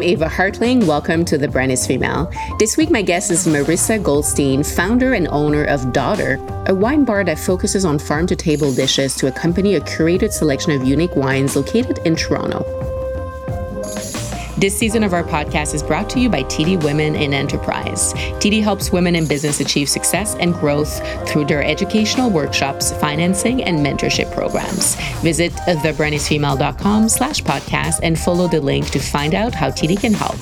[0.00, 0.86] I'm Eva Hartling.
[0.86, 2.32] Welcome to The Brand is Female.
[2.58, 7.22] This week, my guest is Marissa Goldstein, founder and owner of Daughter, a wine bar
[7.22, 11.54] that focuses on farm to table dishes to accompany a curated selection of unique wines
[11.54, 12.79] located in Toronto.
[14.60, 18.12] This season of our podcast is brought to you by TD Women in Enterprise.
[18.42, 23.78] TD helps women in business achieve success and growth through their educational workshops, financing, and
[23.78, 24.96] mentorship programs.
[25.22, 30.36] Visit thebrandisfemale.com slash podcast and follow the link to find out how TD can help.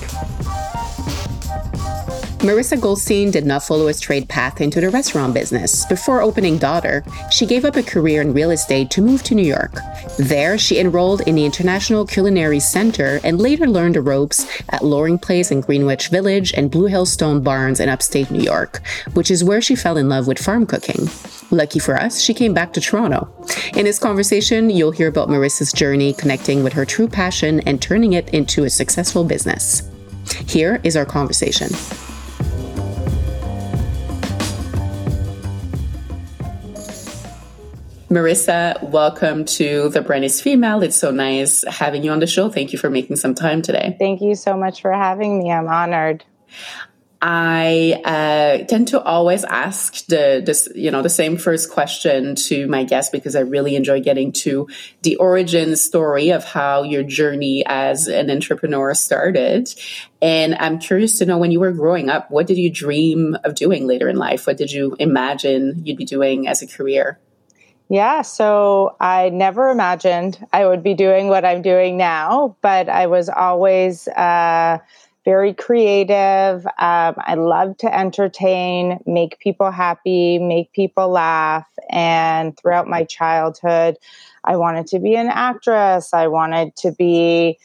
[2.39, 5.85] Marissa Goldstein did not follow a straight path into the restaurant business.
[5.87, 9.43] Before opening Daughter, she gave up a career in real estate to move to New
[9.43, 9.77] York.
[10.17, 15.19] There, she enrolled in the International Culinary Center and later learned the ropes at Loring
[15.19, 18.79] Place in Greenwich Village and Blue Hill Stone Barns in upstate New York,
[19.15, 21.09] which is where she fell in love with farm cooking.
[21.51, 23.29] Lucky for us, she came back to Toronto.
[23.75, 28.13] In this conversation, you'll hear about Marissa's journey connecting with her true passion and turning
[28.13, 29.89] it into a successful business.
[30.47, 31.69] Here is our conversation.
[38.09, 40.81] Marissa, welcome to The Brand is Female.
[40.81, 42.49] It's so nice having you on the show.
[42.49, 43.95] Thank you for making some time today.
[43.99, 45.51] Thank you so much for having me.
[45.51, 46.25] I'm honored.
[47.21, 52.65] I uh, tend to always ask the this, you know the same first question to
[52.67, 54.67] my guests because I really enjoy getting to
[55.03, 59.69] the origin story of how your journey as an entrepreneur started.
[60.19, 63.53] And I'm curious to know when you were growing up, what did you dream of
[63.53, 64.47] doing later in life?
[64.47, 67.19] What did you imagine you'd be doing as a career?
[67.89, 73.07] Yeah, so I never imagined I would be doing what I'm doing now, but I
[73.07, 74.77] was always uh,
[75.25, 76.65] very creative.
[76.67, 81.67] Um, I love to entertain, make people happy, make people laugh.
[81.89, 83.97] And throughout my childhood,
[84.43, 86.13] I wanted to be an actress.
[86.13, 87.57] I wanted to be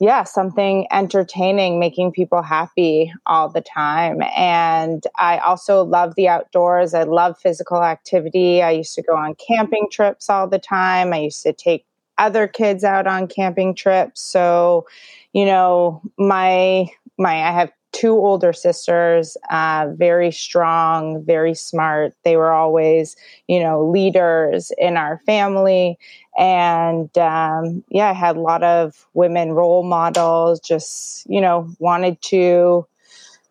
[0.00, 4.22] yeah, something entertaining, making people happy all the time.
[4.34, 6.94] And I also love the outdoors.
[6.94, 8.62] I love physical activity.
[8.62, 11.12] I used to go on camping trips all the time.
[11.12, 11.84] I used to take
[12.16, 14.22] other kids out on camping trips.
[14.22, 14.86] So,
[15.34, 16.86] you know, my
[17.18, 22.14] my I have two older sisters, uh, very strong, very smart.
[22.22, 23.16] They were always,
[23.48, 25.98] you know, leaders in our family.
[26.38, 32.20] And um, yeah, I had a lot of women role models, just, you know, wanted
[32.22, 32.86] to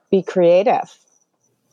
[0.10, 0.96] be creative.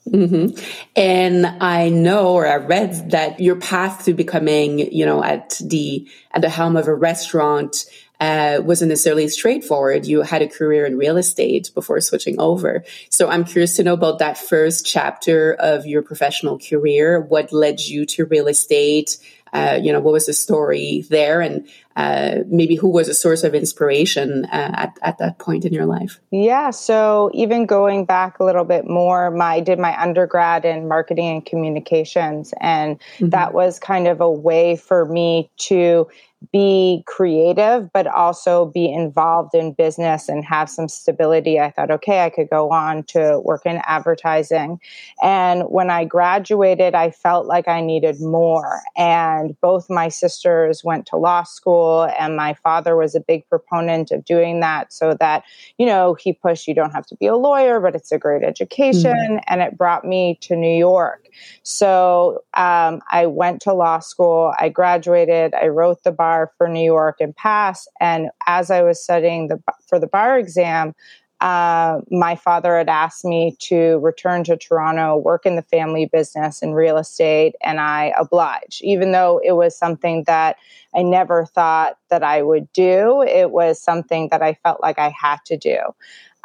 [0.08, 0.56] Mm-hmm.
[0.94, 6.08] And I know, or I read that your path to becoming, you know, at the
[6.32, 7.86] at the helm of a restaurant
[8.20, 10.06] uh, wasn't necessarily straightforward.
[10.06, 12.84] You had a career in real estate before switching over.
[13.10, 17.20] So I'm curious to know about that first chapter of your professional career.
[17.20, 19.18] What led you to real estate?
[19.52, 21.40] Uh, you know, what was the story there?
[21.40, 25.72] And uh, maybe who was a source of inspiration uh, at, at that point in
[25.72, 26.20] your life?
[26.30, 26.70] Yeah.
[26.70, 31.36] So even going back a little bit more, my, I did my undergrad in marketing
[31.36, 32.52] and communications.
[32.60, 33.30] And mm-hmm.
[33.30, 36.08] that was kind of a way for me to
[36.52, 41.58] be creative, but also be involved in business and have some stability.
[41.58, 44.78] I thought, okay, I could go on to work in advertising.
[45.22, 48.82] And when I graduated, I felt like I needed more.
[48.96, 54.10] And both my sisters went to law school, and my father was a big proponent
[54.10, 55.42] of doing that so that,
[55.78, 58.42] you know, he pushed you don't have to be a lawyer, but it's a great
[58.42, 59.12] education.
[59.12, 59.36] Mm-hmm.
[59.48, 61.28] And it brought me to New York.
[61.62, 66.84] So um, I went to law school, I graduated, I wrote the bar for New
[66.84, 67.86] York and pass.
[68.00, 70.92] And as I was studying the, for the bar exam,
[71.40, 76.62] uh, my father had asked me to return to Toronto, work in the family business
[76.62, 80.56] in real estate, and I obliged, even though it was something that
[80.94, 83.22] I never thought that I would do.
[83.22, 85.78] It was something that I felt like I had to do.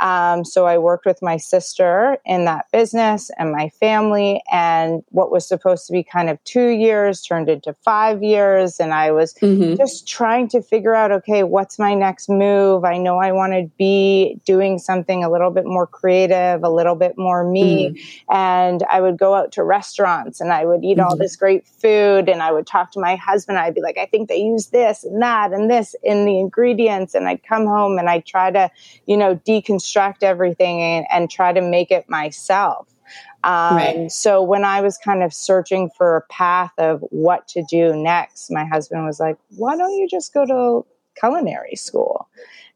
[0.02, 5.32] Um, so I worked with my sister in that business and my family, and what
[5.32, 8.80] was supposed to be kind of two years turned into five years.
[8.80, 9.76] And I was mm-hmm.
[9.76, 12.84] just trying to figure out okay, what's my next move?
[12.84, 16.96] I know I want to be doing something a little bit more creative, a little
[16.96, 17.90] bit more me.
[17.90, 18.34] Mm-hmm.
[18.34, 21.08] And I would go out to restaurants and I would eat mm-hmm.
[21.08, 23.60] all this great food, and I would talk to my husband.
[23.60, 27.14] I'd be like, I think they use this and that and this in the ingredients.
[27.14, 28.72] And I'd come home and I'd try to,
[29.06, 32.88] you know, deconstruct deconstruct everything and, and try to make it myself.
[33.44, 34.12] Um, right.
[34.12, 38.52] So when I was kind of searching for a path of what to do next,
[38.52, 40.86] my husband was like, "Why don't you just go to
[41.20, 42.30] culinary school?"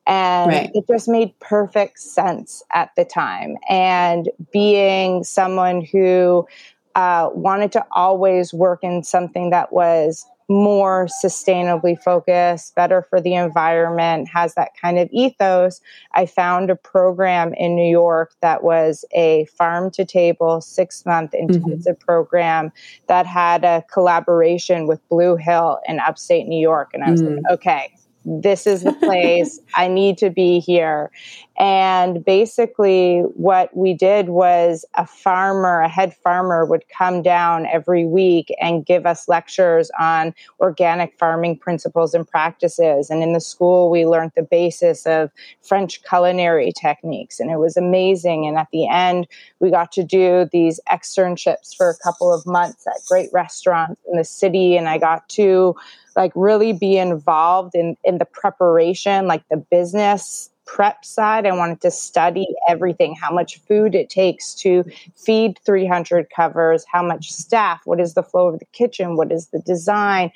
[0.08, 0.72] And right.
[0.74, 3.58] it just made perfect sense at the time.
[3.70, 6.48] And being someone who
[6.96, 13.34] uh, wanted to always work in something that was more sustainably focused, better for the
[13.34, 15.82] environment, has that kind of ethos,
[16.14, 21.32] I found a program in New York that was a farm to table, six month
[21.32, 21.54] mm-hmm.
[21.54, 22.06] intensive mm-hmm.
[22.06, 22.72] program
[23.08, 26.92] that had a collaboration with Blue Hill in upstate New York.
[26.94, 27.36] And I was mm.
[27.36, 27.96] like, okay,
[28.26, 29.60] this is the place.
[29.76, 31.12] I need to be here.
[31.58, 38.06] And basically what we did was a farmer a head farmer would come down every
[38.06, 43.10] week and give us lectures on organic farming principles and practices.
[43.10, 45.32] And in the school we learned the basis of
[45.62, 48.48] french culinary techniques and it was amazing.
[48.48, 49.28] And at the end
[49.60, 54.18] we got to do these externships for a couple of months at great restaurants in
[54.18, 55.76] the city and i got to
[56.16, 61.46] like really be involved in in the preparation like the business prep side.
[61.46, 64.84] I wanted to study everything how much food it takes to
[65.16, 69.48] feed 300 covers how much staff what is the flow of the kitchen what is
[69.48, 70.32] the design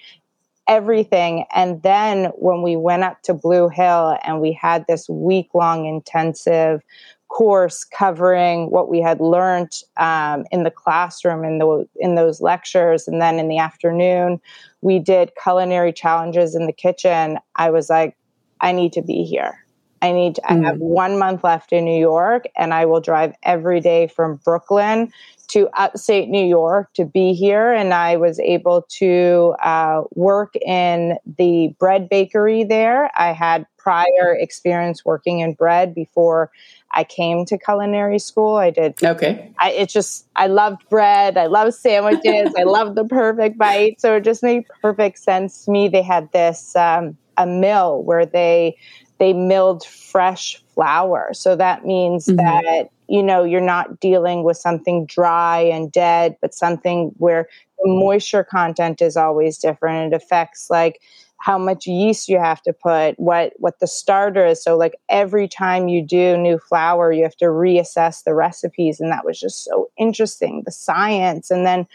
[0.69, 1.45] everything.
[1.53, 5.87] And then when we went up to blue hill and we had this week long
[5.87, 6.81] intensive
[7.29, 13.07] course covering what we had learned um, in the classroom in the in those lectures.
[13.07, 14.41] And then in the afternoon
[14.81, 17.37] we did culinary challenges in the kitchen.
[17.55, 18.15] I was like
[18.61, 19.65] i need to be here
[20.01, 20.63] i need to, mm.
[20.63, 20.79] i have mm.
[20.79, 25.11] one month left in new york and i will drive every day from brooklyn
[25.49, 31.17] to upstate New York to be here, and I was able to uh, work in
[31.37, 33.09] the bread bakery there.
[33.17, 36.51] I had prior experience working in bread before
[36.91, 38.57] I came to culinary school.
[38.57, 39.03] I did.
[39.03, 39.51] Okay.
[39.57, 41.37] I, it just, I loved bread.
[41.37, 42.53] I love sandwiches.
[42.57, 43.99] I love the perfect bite.
[43.99, 45.87] So it just made perfect sense to me.
[45.87, 48.77] They had this, um, a mill where they,
[49.19, 51.29] they milled fresh flour.
[51.33, 52.37] So that means mm-hmm.
[52.37, 57.47] that, you know, you're not dealing with something dry and dead, but something where
[57.83, 60.13] the moisture content is always different.
[60.13, 60.99] It affects like,
[61.41, 64.61] how much yeast you have to put, what what the starter is.
[64.61, 69.09] So like every time you do new flour, you have to reassess the recipes, and
[69.13, 71.87] that was just so interesting, the science, and then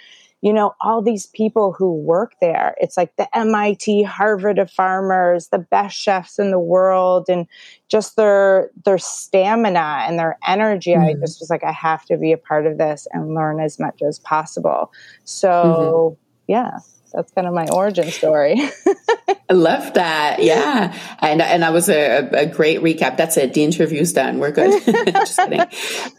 [0.44, 2.74] you know all these people who work there.
[2.78, 7.46] It's like the MIT, Harvard of farmers, the best chefs in the world, and
[7.88, 10.90] just their their stamina and their energy.
[10.90, 11.02] Mm-hmm.
[11.02, 13.80] I just was like, I have to be a part of this and learn as
[13.80, 14.92] much as possible.
[15.24, 16.52] So mm-hmm.
[16.52, 16.78] yeah
[17.14, 18.54] that's kind of my origin story.
[19.48, 20.42] I love that.
[20.42, 20.98] Yeah.
[21.20, 23.18] And and that was a, a great recap.
[23.18, 23.52] That's it.
[23.52, 24.38] The interview's done.
[24.38, 24.82] We're good.
[25.06, 25.60] Just kidding.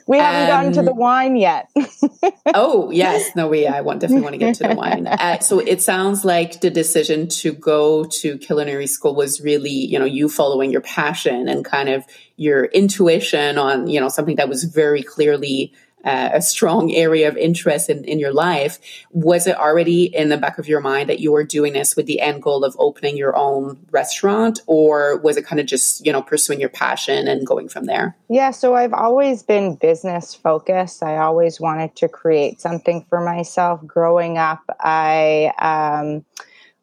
[0.06, 1.70] We haven't um, gotten to the um, wine yet.
[2.54, 3.36] oh, yes.
[3.36, 5.08] No, we I want definitely want to get to the wine.
[5.08, 9.98] Uh, so it sounds like the decision to go to culinary school was really, you
[9.98, 12.06] know, you following your passion and kind of
[12.36, 15.74] your intuition on, you know, something that was very clearly
[16.06, 18.80] uh, a strong area of interest in, in your life,
[19.12, 22.06] was it already in the back of your mind that you were doing this with
[22.06, 24.62] the end goal of opening your own restaurant?
[24.68, 28.16] Or was it kind of just, you know, pursuing your passion and going from there?
[28.30, 31.02] Yeah, so I've always been business focused.
[31.02, 33.86] I always wanted to create something for myself.
[33.86, 36.24] Growing up, I, um,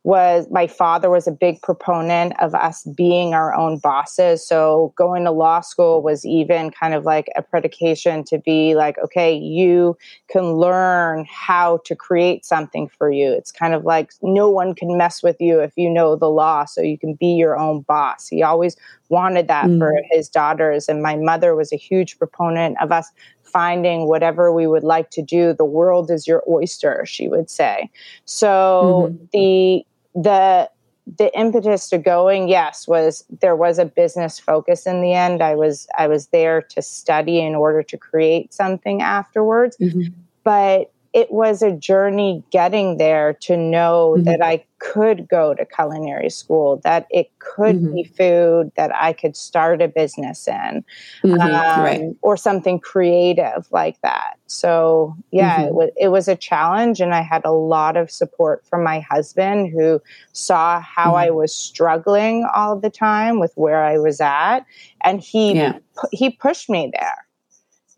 [0.04, 4.46] was my father was a big proponent of us being our own bosses.
[4.46, 8.98] So going to law school was even kind of like a predication to be like,
[8.98, 9.96] okay, you
[10.28, 13.30] can learn how to create something for you.
[13.30, 16.64] It's kind of like no one can mess with you if you know the law,
[16.64, 18.26] so you can be your own boss.
[18.26, 18.76] He always
[19.08, 19.78] wanted that mm.
[19.78, 20.88] for his daughters.
[20.88, 23.12] And my mother was a huge proponent of us
[23.44, 25.52] finding whatever we would like to do.
[25.52, 27.90] The world is your oyster, she would say.
[28.24, 29.24] So mm-hmm.
[29.32, 30.70] the the
[31.18, 35.54] the impetus to going yes was there was a business focus in the end i
[35.54, 40.12] was i was there to study in order to create something afterwards mm-hmm.
[40.44, 44.24] but it was a journey getting there to know mm-hmm.
[44.24, 47.94] that I could go to culinary school, that it could mm-hmm.
[47.94, 50.84] be food that I could start a business in,
[51.22, 51.32] mm-hmm.
[51.32, 52.02] um, right.
[52.22, 54.38] or something creative like that.
[54.46, 55.74] So, yeah, it, mm-hmm.
[55.74, 59.70] was, it was a challenge, and I had a lot of support from my husband
[59.72, 60.00] who
[60.32, 61.36] saw how I mm-hmm.
[61.36, 64.60] was struggling all the time with where I was at,
[65.04, 65.78] and he yeah.
[66.10, 67.26] he pushed me there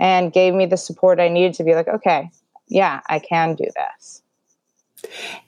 [0.00, 2.30] and gave me the support I needed to be like, okay,
[2.68, 4.23] yeah, I can do this.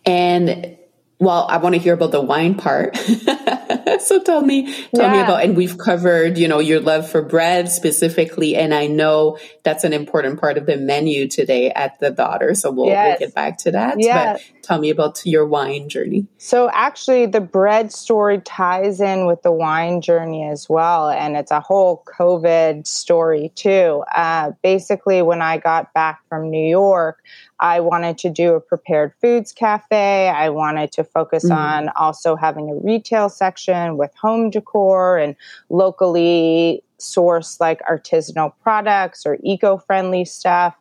[0.05, 0.77] And
[1.19, 2.97] well, I want to hear about the wine part.
[4.01, 5.13] so tell me, tell yeah.
[5.13, 8.55] me about, and we've covered, you know, your love for bread specifically.
[8.55, 12.55] And I know that's an important part of the menu today at the daughter.
[12.55, 13.19] So we'll, yes.
[13.19, 13.99] we'll get back to that.
[14.35, 16.27] But tell me about your wine journey.
[16.37, 21.09] So actually the bread story ties in with the wine journey as well.
[21.09, 24.05] And it's a whole COVID story too.
[24.15, 27.23] Uh, basically when I got back from New York,
[27.61, 30.29] I wanted to do a prepared foods cafe.
[30.29, 31.57] I wanted to focus mm-hmm.
[31.57, 35.37] on also having a retail section with home decor and
[35.71, 40.75] locally sourced like artisanal products or eco-friendly stuff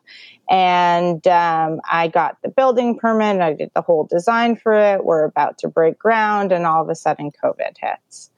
[0.48, 5.24] and um, i got the building permit i did the whole design for it we're
[5.24, 8.30] about to break ground and all of a sudden covid hits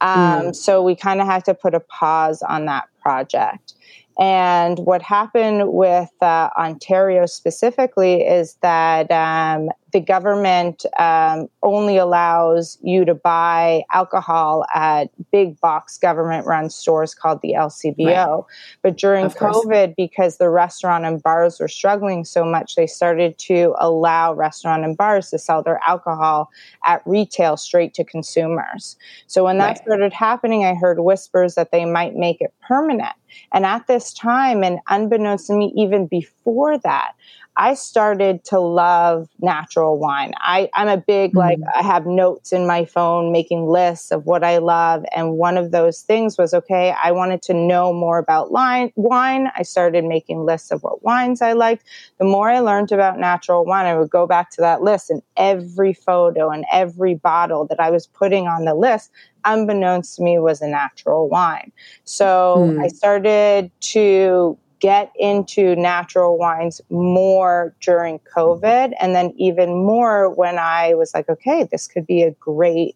[0.00, 0.54] um, mm.
[0.54, 3.74] so we kind of had to put a pause on that project
[4.18, 12.76] and what happened with uh, Ontario specifically is that um, the government um, only allows
[12.82, 18.04] you to buy alcohol at big box government run stores called the LCBO.
[18.04, 18.44] Right.
[18.82, 23.76] But during COVID, because the restaurant and bars were struggling so much, they started to
[23.78, 26.50] allow restaurant and bars to sell their alcohol
[26.84, 28.96] at retail straight to consumers.
[29.28, 29.78] So when that right.
[29.78, 33.14] started happening, I heard whispers that they might make it permanent.
[33.52, 37.12] And at this time, and unbeknownst to me, even before that,
[37.56, 40.32] I started to love natural wine.
[40.38, 41.38] I, I'm a big, mm-hmm.
[41.38, 45.04] like, I have notes in my phone making lists of what I love.
[45.14, 49.52] And one of those things was okay, I wanted to know more about line, wine.
[49.56, 51.84] I started making lists of what wines I liked.
[52.18, 55.22] The more I learned about natural wine, I would go back to that list, and
[55.36, 59.10] every photo and every bottle that I was putting on the list,
[59.44, 61.70] unbeknownst to me, was a natural wine.
[62.04, 62.82] So mm.
[62.82, 68.92] I started to get into natural wines more during COVID.
[69.00, 72.94] And then even more when I was like, okay, this could be a great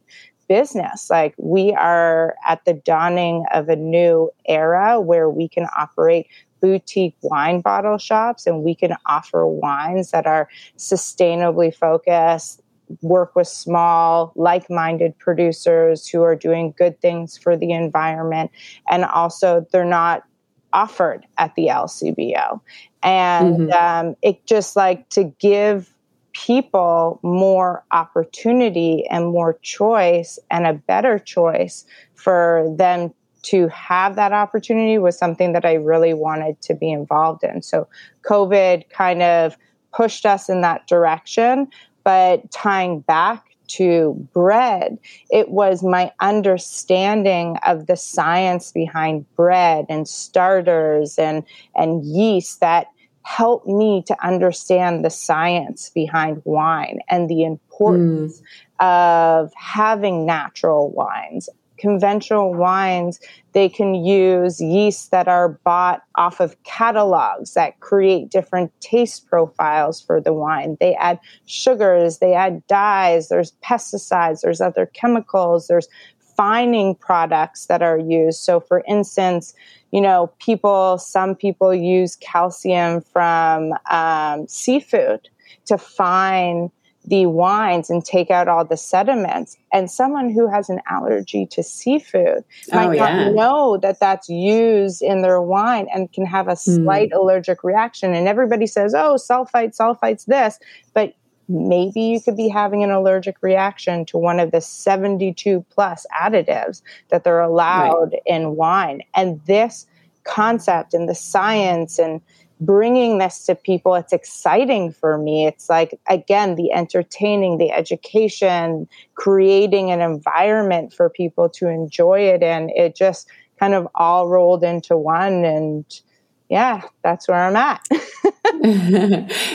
[0.51, 1.09] business.
[1.09, 6.27] Like we are at the dawning of a new era where we can operate
[6.61, 12.61] boutique wine bottle shops and we can offer wines that are sustainably focused
[13.03, 18.51] work with small like-minded producers who are doing good things for the environment
[18.91, 20.25] and also they're not
[20.73, 22.61] offered at the LCBO.
[23.03, 23.73] And mm-hmm.
[23.73, 25.93] um, it just like to give
[26.33, 31.85] people more opportunity and more choice and a better choice
[32.15, 37.45] for them to have that opportunity was something that I really wanted to be involved
[37.45, 37.63] in.
[37.63, 37.89] So
[38.23, 39.57] COVID kind of
[39.93, 41.69] pushed us in that direction,
[42.05, 44.99] but tying back to bread,
[45.31, 51.45] it was my understanding of the science behind bread and starters and,
[51.75, 52.89] and yeast that
[53.23, 58.41] helped me to understand the science behind wine and the importance
[58.81, 59.45] mm.
[59.45, 63.21] of having natural wines conventional wines,
[63.53, 70.01] they can use yeasts that are bought off of catalogs that create different taste profiles
[70.01, 70.77] for the wine.
[70.81, 75.89] They add sugars, they add dyes, there's pesticides, there's other chemicals, there's
[76.37, 78.39] fining products that are used.
[78.39, 79.55] So, for instance,
[79.91, 85.29] you know, people, some people use calcium from um, seafood
[85.67, 86.71] to fine
[87.09, 89.57] the wines and take out all the sediments.
[89.73, 93.25] And someone who has an allergy to seafood might oh, yeah.
[93.25, 96.85] not know that that's used in their wine and can have a hmm.
[96.85, 97.17] slight mm.
[97.17, 98.15] allergic reaction.
[98.15, 100.59] And everybody says, oh, sulfite, sulfite's this.
[100.93, 101.15] But
[101.49, 106.83] maybe you could be having an allergic reaction to one of the 72 plus additives
[107.09, 108.23] that they're allowed right.
[108.27, 109.01] in wine.
[109.15, 109.87] And this
[110.25, 112.21] concept and the science and
[112.61, 118.89] bringing this to people it's exciting for me it's like again the entertaining the education
[119.15, 124.65] creating an environment for people to enjoy it and it just kind of all rolled
[124.65, 126.01] into one and
[126.49, 127.87] yeah, that's where I'm at.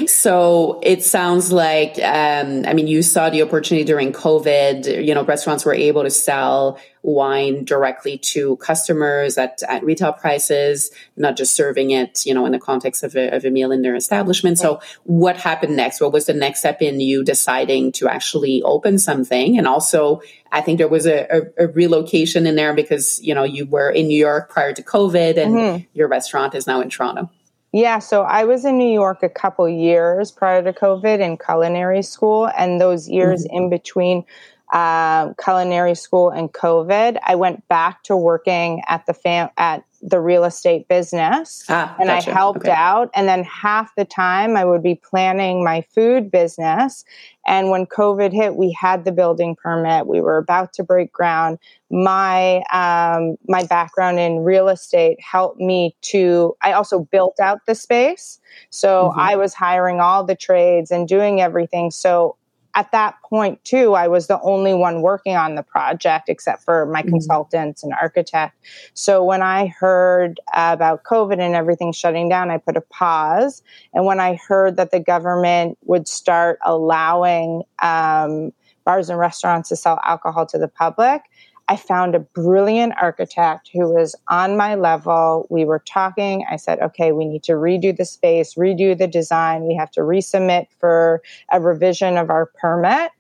[0.10, 5.04] so it sounds like, um, I mean, you saw the opportunity during COVID.
[5.04, 10.90] You know, restaurants were able to sell wine directly to customers at, at retail prices,
[11.18, 13.82] not just serving it, you know, in the context of a, of a meal in
[13.82, 14.58] their establishment.
[14.58, 16.02] So what happened next?
[16.02, 19.58] What was the next step in you deciding to actually open something?
[19.58, 23.44] And also, I think there was a, a, a relocation in there because, you know,
[23.44, 25.84] you were in New York prior to COVID and mm-hmm.
[25.94, 27.30] your restaurant is now in Toronto.
[27.76, 32.04] Yeah, so I was in New York a couple years prior to COVID in culinary
[32.04, 33.58] school, and those years mm-hmm.
[33.58, 34.26] in between
[34.74, 40.20] uh, culinary school and COVID, I went back to working at the fam- at the
[40.20, 42.32] real estate business, ah, and gotcha.
[42.32, 42.72] I helped okay.
[42.72, 43.12] out.
[43.14, 47.06] And then half the time, I would be planning my food business.
[47.46, 50.08] And when COVID hit, we had the building permit.
[50.08, 51.60] We were about to break ground.
[51.92, 56.58] My um, my background in real estate helped me to.
[56.64, 58.40] I also built out the space,
[58.72, 59.20] so mm-hmm.
[59.20, 61.92] I was hiring all the trades and doing everything.
[61.92, 62.38] So
[62.76, 66.86] at that point too i was the only one working on the project except for
[66.88, 67.12] my mm-hmm.
[67.12, 68.56] consultants and architect
[68.94, 73.62] so when i heard about covid and everything shutting down i put a pause
[73.94, 78.52] and when i heard that the government would start allowing um,
[78.86, 81.22] bars and restaurants to sell alcohol to the public
[81.70, 85.48] I found a brilliant architect who was on my level.
[85.50, 86.46] We were talking.
[86.50, 89.64] I said, okay, we need to redo the space, redo the design.
[89.64, 93.12] We have to resubmit for a revision of our permit.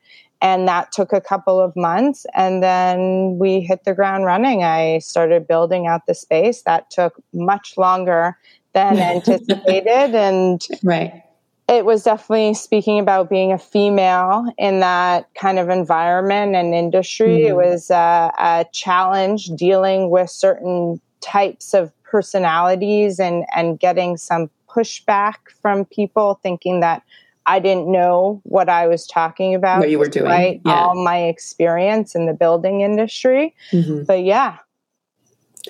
[0.41, 2.25] And that took a couple of months.
[2.35, 4.63] And then we hit the ground running.
[4.63, 6.63] I started building out the space.
[6.63, 8.37] That took much longer
[8.73, 10.15] than anticipated.
[10.15, 11.23] and right
[11.69, 17.39] it was definitely speaking about being a female in that kind of environment and industry.
[17.39, 17.49] Mm.
[17.49, 24.49] It was a, a challenge dealing with certain types of personalities and, and getting some
[24.69, 27.01] pushback from people thinking that
[27.45, 29.79] I didn't know what I was talking about.
[29.79, 30.25] What you were doing.
[30.25, 30.61] Right.
[30.65, 30.73] Yeah.
[30.73, 33.55] All my experience in the building industry.
[33.71, 34.03] Mm-hmm.
[34.03, 34.57] But yeah,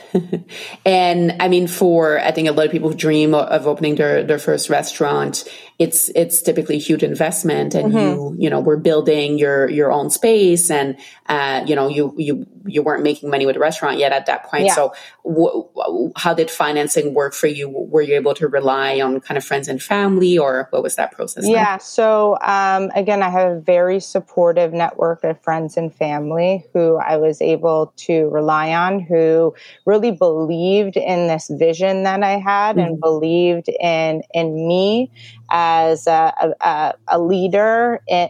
[0.86, 4.24] and I mean, for I think a lot of people who dream of opening their,
[4.24, 5.44] their first restaurant,
[5.78, 7.98] it's it's typically a huge investment, and mm-hmm.
[7.98, 10.98] you you know we're building your your own space, and
[11.28, 14.46] uh, you know you you you weren't making money with a restaurant yet at that
[14.46, 14.66] point.
[14.66, 14.76] Yeah.
[14.76, 14.94] So,
[15.26, 17.70] w- how did financing work for you?
[17.70, 21.12] Were you able to rely on kind of friends and family, or what was that
[21.12, 21.48] process?
[21.48, 21.74] Yeah.
[21.74, 21.82] Like?
[21.82, 27.18] So um, again, I have a very supportive network of friends and family who I
[27.18, 29.54] was able to rely on, who
[29.86, 32.88] really believed in this vision that I had mm-hmm.
[32.88, 35.12] and believed in in me
[35.52, 38.30] as a, a, a leader in,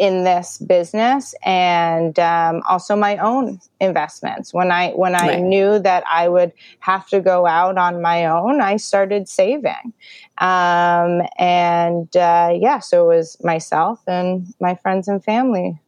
[0.00, 5.42] in this business and um, also my own investments when i when i right.
[5.42, 9.92] knew that i would have to go out on my own i started saving
[10.38, 15.78] um, and uh, yeah so it was myself and my friends and family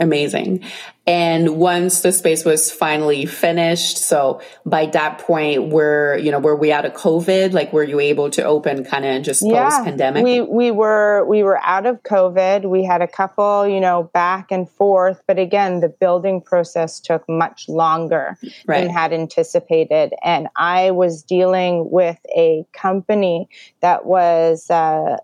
[0.00, 0.64] Amazing.
[1.06, 6.56] And once the space was finally finished, so by that point, were you know were
[6.56, 7.52] we out of COVID?
[7.52, 10.24] Like, were you able to open kind of just yeah, post pandemic?
[10.24, 12.64] We we were we were out of COVID.
[12.68, 17.28] We had a couple, you know, back and forth, but again, the building process took
[17.28, 18.80] much longer right.
[18.80, 20.14] than had anticipated.
[20.24, 23.48] And I was dealing with a company
[23.80, 24.70] that was.
[24.70, 25.18] Uh,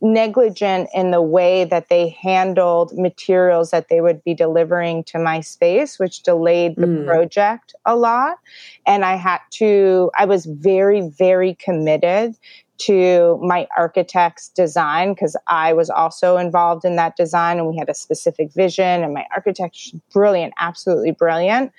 [0.00, 5.40] negligent in the way that they handled materials that they would be delivering to my
[5.40, 7.06] space, which delayed the mm.
[7.06, 8.38] project a lot.
[8.86, 12.34] And I had to, I was very, very committed
[12.78, 17.90] to my architect's design because I was also involved in that design and we had
[17.90, 19.78] a specific vision and my architect
[20.12, 21.72] brilliant, absolutely brilliant.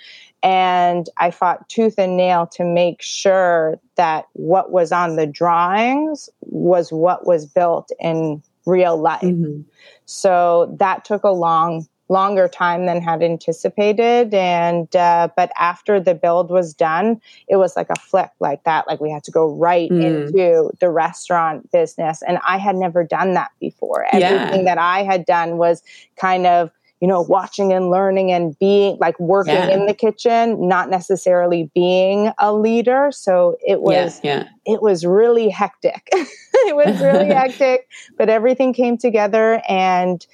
[0.44, 6.30] And I fought tooth and nail to make sure that what was on the drawings
[6.42, 9.22] was what was built in real life.
[9.22, 9.62] Mm-hmm.
[10.06, 16.14] So that took a long longer time than had anticipated and uh, but after the
[16.14, 19.50] build was done it was like a flip like that like we had to go
[19.56, 20.04] right mm.
[20.04, 24.76] into the restaurant business and i had never done that before everything yeah.
[24.76, 25.82] that i had done was
[26.18, 26.70] kind of
[27.02, 29.70] you know, watching and learning and being like working yeah.
[29.70, 33.10] in the kitchen, not necessarily being a leader.
[33.12, 34.74] So it was, yeah, yeah.
[34.74, 36.08] it was really hectic.
[36.14, 37.88] it was really hectic,
[38.18, 40.26] but everything came together and,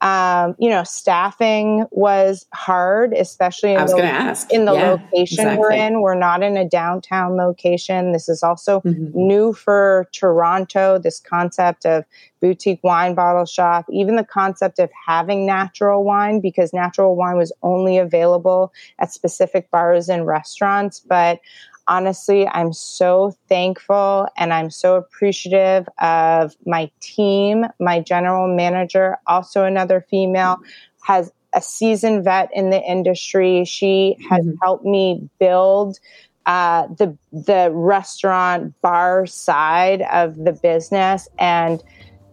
[0.00, 5.58] um, you know, staffing was hard, especially in, the, in the yeah, location exactly.
[5.58, 6.00] we're in.
[6.02, 8.12] We're not in a downtown location.
[8.12, 9.10] This is also mm-hmm.
[9.14, 12.04] new for Toronto, this concept of
[12.40, 17.52] boutique wine bottle shop, even the concept of having natural wine, because natural wine was
[17.62, 21.00] only available at specific bars and restaurants.
[21.00, 21.40] But
[21.88, 27.66] honestly, I'm so thankful and I'm so appreciative of my team.
[27.80, 30.58] My general manager, also another female,
[31.02, 33.64] has a seasoned vet in the industry.
[33.64, 34.56] She has mm-hmm.
[34.62, 35.98] helped me build
[36.46, 41.82] uh, the the restaurant bar side of the business and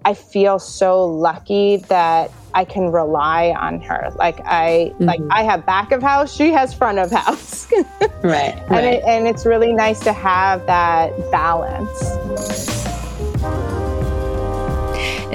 [0.03, 4.11] I feel so lucky that I can rely on her.
[4.15, 5.05] Like I mm-hmm.
[5.05, 7.71] like I have back of house, she has front of house.
[8.23, 8.55] right.
[8.55, 8.83] And right.
[8.85, 11.99] It, and it's really nice to have that balance.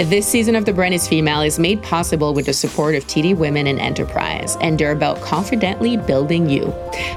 [0.04, 3.34] This season of The Brand is Female is made possible with the support of TD
[3.34, 6.70] Women in Enterprise, and they're about confidently building you.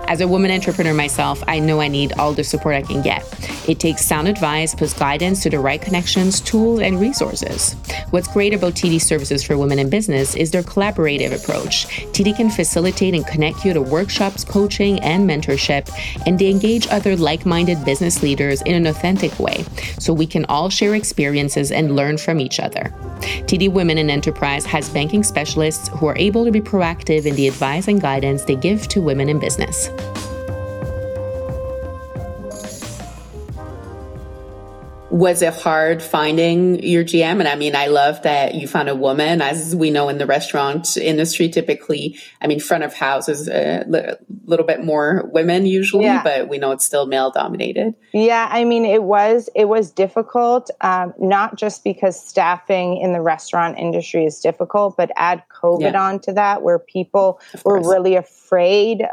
[0.08, 3.26] As a woman entrepreneur myself, I know I need all the support I can get.
[3.68, 7.74] It takes sound advice plus guidance to the right connections, tools, and resources.
[8.12, 11.86] What's great about TD Services for Women in Business is their collaborative approach.
[12.14, 15.92] TD can facilitate and connect you to workshops, coaching, and mentorship,
[16.26, 19.66] and they engage other like minded business leaders in an authentic way
[20.00, 22.94] so we can all share experiences and learn from each other other.
[23.50, 27.48] TD Women in Enterprise has banking specialists who are able to be proactive in the
[27.48, 29.90] advice and guidance they give to women in business.
[35.10, 37.40] Was it hard finding your GM?
[37.40, 39.42] And I mean, I love that you found a woman.
[39.42, 43.86] As we know in the restaurant industry, typically, I mean, front of house is a
[44.46, 46.24] little bit more women usually, yeah.
[46.24, 47.96] but we know it's still male dominated.
[48.14, 53.22] Yeah, I mean, it was it was difficult, um, not just because staffing in the
[53.22, 56.02] restaurant industry is difficult, but add COVID yeah.
[56.02, 58.39] onto that, where people were really afraid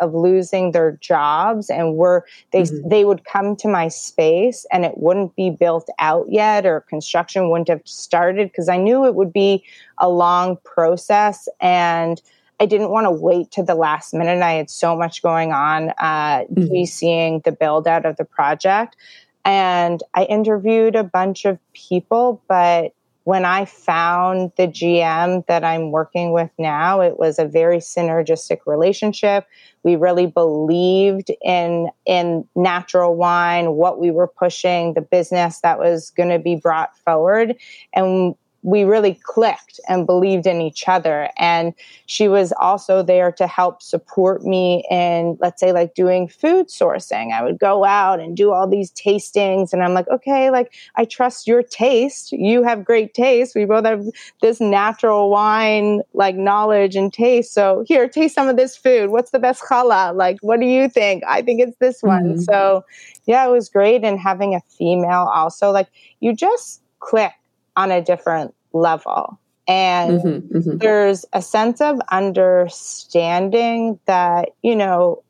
[0.01, 2.89] of losing their jobs, and were they mm-hmm.
[2.89, 7.51] they would come to my space and it wouldn't be built out yet or construction
[7.51, 9.65] wouldn't have started because I knew it would be
[9.99, 12.21] a long process and
[12.59, 14.43] I didn't want to wait to the last minute.
[14.43, 16.85] I had so much going on, uh, mm-hmm.
[16.85, 18.97] seeing the build out of the project.
[19.45, 22.93] And I interviewed a bunch of people, but
[23.27, 28.59] when I found the GM that I'm working with now, it was a very synergistic
[28.67, 29.49] relationship.
[29.83, 36.11] We really believed in in natural wine, what we were pushing, the business that was
[36.11, 37.57] going to be brought forward,
[37.93, 38.37] and
[38.67, 41.31] we really clicked and believed in each other.
[41.39, 41.73] And
[42.07, 47.33] she was also there to help support me in, let's say, like doing food sourcing.
[47.33, 51.05] I would go out and do all these tastings, and I'm like, okay, like I
[51.05, 52.33] trust your taste.
[52.33, 53.55] You have great taste.
[53.55, 54.05] We both have
[54.43, 57.55] this natural wine like knowledge and taste.
[57.55, 59.11] So here, taste some of this food.
[59.11, 60.13] What's the best challah?
[60.17, 61.23] Like, what do you think?
[61.29, 62.33] I think it's this one.
[62.33, 62.41] Mm-hmm.
[62.41, 62.85] So
[63.27, 64.03] yeah, it was great.
[64.03, 65.87] And having a female also, like
[66.19, 67.33] you just click
[67.77, 69.39] on a different level.
[69.69, 70.79] And mm-hmm, mm-hmm.
[70.79, 75.23] there's a sense of understanding that, you know,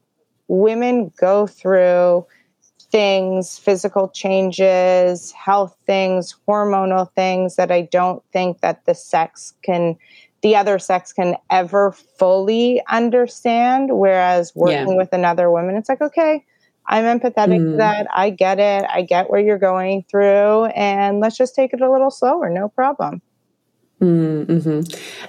[0.49, 2.27] women go through
[2.91, 9.97] things, physical changes, health things, hormonal things that I don't think that the sex can
[10.43, 13.91] the other sex can ever fully understand.
[13.93, 14.97] Whereas working yeah.
[14.97, 16.45] with another woman, it's like, okay,
[16.89, 17.73] I'm empathetic mm.
[17.73, 18.07] to that.
[18.15, 18.87] I get it.
[18.89, 20.67] I get where you're going through.
[20.67, 22.49] And let's just take it a little slower.
[22.51, 23.23] No problem.
[24.01, 24.81] Mm-hmm.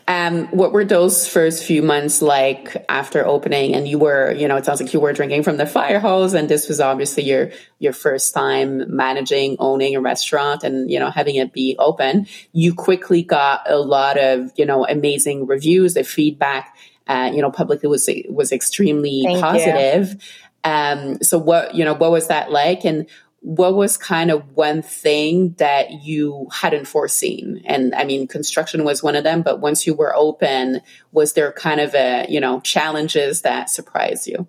[0.09, 3.73] Um, what were those first few months like after opening?
[3.73, 6.33] And you were, you know, it sounds like you were drinking from the fire hose,
[6.33, 11.09] and this was obviously your your first time managing, owning a restaurant, and you know,
[11.09, 12.27] having it be open.
[12.51, 15.93] You quickly got a lot of, you know, amazing reviews.
[15.93, 16.75] The feedback,
[17.07, 20.21] uh, you know, publicly was was extremely Thank positive.
[20.67, 22.83] Um, so what, you know, what was that like?
[22.83, 23.07] And
[23.39, 27.61] what was kind of one thing that you hadn't foreseen?
[27.65, 30.81] And I mean, construction was one of them, but once you were open,
[31.13, 34.45] was there kind of a, you know, challenges that surprised you?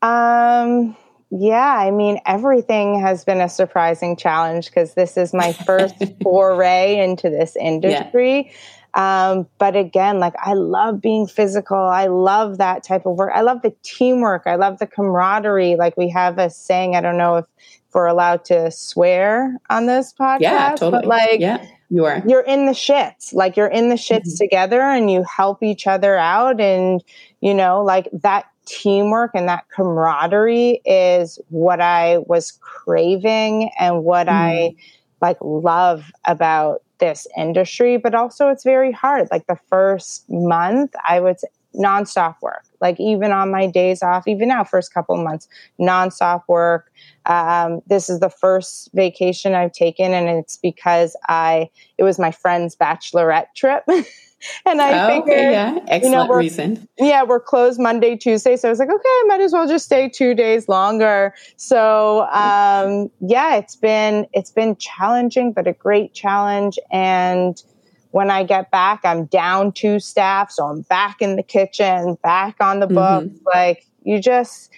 [0.00, 0.96] Um,
[1.30, 6.98] yeah, I mean, everything has been a surprising challenge because this is my first foray
[6.98, 8.46] into this industry.
[8.46, 8.52] Yeah.
[8.94, 11.78] Um, but again, like I love being physical.
[11.78, 13.32] I love that type of work.
[13.34, 14.42] I love the teamwork.
[14.46, 15.76] I love the camaraderie.
[15.76, 17.46] Like we have a saying, I don't know if
[17.94, 20.40] we're allowed to swear on this podcast.
[20.40, 21.02] Yeah, totally.
[21.02, 22.22] But like, yeah, you are.
[22.26, 23.34] You're in the shits.
[23.34, 24.44] Like you're in the shits mm-hmm.
[24.44, 26.60] together and you help each other out.
[26.60, 27.02] And,
[27.40, 34.26] you know, like that teamwork and that camaraderie is what I was craving and what
[34.26, 34.32] mm.
[34.32, 34.78] I mm-hmm.
[35.20, 37.96] like love about this industry.
[37.96, 39.28] But also, it's very hard.
[39.30, 42.64] Like the first month, I would say nonstop work.
[42.80, 45.48] Like even on my days off, even now, first couple months,
[45.80, 46.92] nonstop work.
[47.26, 52.30] Um, this is the first vacation I've taken, and it's because I it was my
[52.30, 53.84] friend's bachelorette trip.
[54.66, 56.88] and I oh, figured, okay, yeah, excellent you know, reason.
[56.98, 59.84] Yeah, we're closed Monday, Tuesday, so I was like, okay, I might as well just
[59.84, 61.34] stay two days longer.
[61.56, 66.78] So, um, yeah, it's been it's been challenging, but a great challenge.
[66.90, 67.62] And
[68.10, 72.56] when I get back, I'm down two staff, so I'm back in the kitchen, back
[72.60, 73.24] on the book.
[73.24, 73.46] Mm-hmm.
[73.46, 74.70] Like you just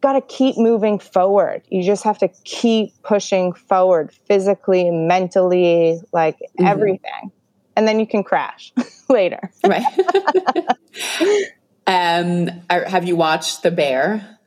[0.00, 1.62] got to keep moving forward.
[1.70, 6.66] You just have to keep pushing forward physically, mentally, like mm-hmm.
[6.66, 7.32] everything.
[7.76, 8.72] And then you can crash
[9.08, 9.50] later.
[9.64, 9.84] right.
[11.86, 14.38] um, have you watched The Bear?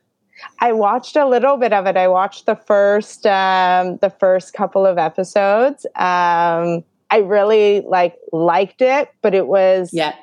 [0.60, 1.98] I watched a little bit of it.
[1.98, 5.86] I watched the first um, the first couple of episodes.
[5.96, 10.16] Um, I really like liked it, but it was yeah.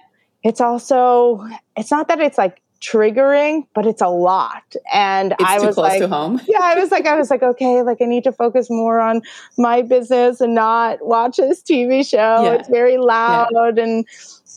[0.42, 4.76] It's also it's not that it's like triggering, but it's a lot.
[4.92, 6.00] And it's I was like,
[6.46, 9.22] yeah, I was like, I was like, okay, like I need to focus more on
[9.56, 12.42] my business and not watch this TV show.
[12.44, 12.52] Yeah.
[12.54, 13.48] It's very loud.
[13.76, 13.82] Yeah.
[13.84, 14.06] And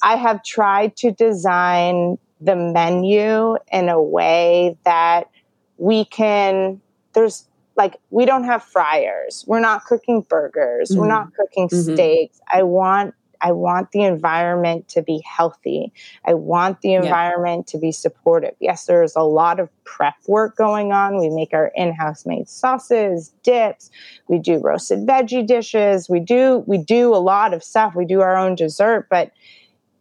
[0.04, 5.30] I have tried to design the menu in a way that
[5.78, 6.82] we can,
[7.14, 9.46] there's like we don't have fryers.
[9.48, 10.90] We're not cooking burgers.
[10.90, 11.00] Mm-hmm.
[11.00, 11.94] We're not cooking Mhm.
[11.94, 12.42] steaks.
[12.52, 15.92] I want I want the environment to be healthy.
[16.26, 18.56] I want the environment to be supportive.
[18.60, 21.20] Yes, there's a lot of prep work going on.
[21.20, 23.90] We make our in-house made sauces, dips,
[24.28, 26.10] we do roasted veggie dishes.
[26.10, 27.96] We do we do a lot of stuff.
[27.96, 29.32] We do our own dessert, but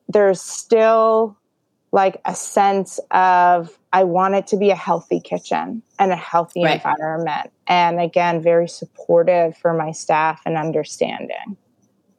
[0.09, 1.37] there's still
[1.93, 6.65] like a sense of I want it to be a healthy kitchen and a healthy
[6.65, 6.75] Right.
[6.75, 7.51] environment.
[7.67, 11.57] And again, very supportive for my staff and understanding.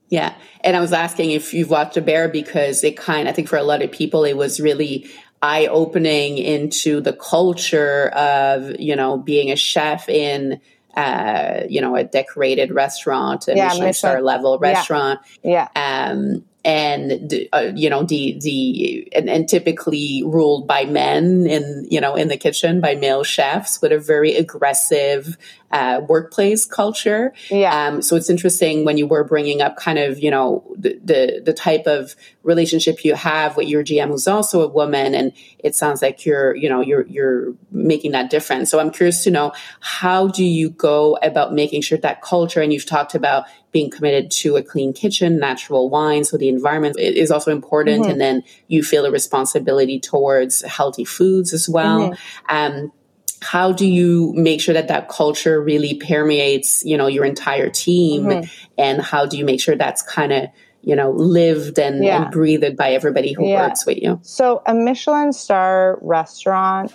[0.09, 0.33] Yeah.
[0.61, 3.57] And I was asking if you've watched a bear because it kind I think for
[3.57, 5.09] a lot of people it was really
[5.41, 10.59] eye opening into the culture of, you know, being a chef in
[10.95, 14.71] uh, you know, a decorated restaurant, a Yeah, Michelin star level Yeah.
[14.71, 15.19] restaurant.
[15.43, 15.67] Yeah.
[15.75, 22.01] um, and uh, you know the the and, and typically ruled by men in you
[22.01, 25.37] know in the kitchen by male chefs with a very aggressive
[25.71, 27.33] uh, workplace culture.
[27.49, 27.87] Yeah.
[27.87, 31.41] Um, so it's interesting when you were bringing up kind of you know the, the
[31.45, 32.15] the type of
[32.47, 36.55] relationship you have with your GM who's also a woman, and it sounds like you're
[36.55, 38.71] you know you're you're making that difference.
[38.71, 42.73] So I'm curious to know how do you go about making sure that culture, and
[42.73, 47.29] you've talked about being committed to a clean kitchen, natural wine, so the environment is
[47.29, 48.11] also important, Mhm.
[48.11, 52.15] and then you feel a responsibility towards healthy foods as well.
[52.49, 52.91] Um,
[53.39, 58.23] how do you make sure that that culture really permeates you know your entire team
[58.23, 58.49] Mhm.
[58.79, 60.47] and how do you make sure that's kind of
[60.87, 62.23] you know lived and, Yeah.
[62.23, 63.67] and breathed by everybody who Yeah.
[63.67, 66.93] works with you So a Michelin star restaurant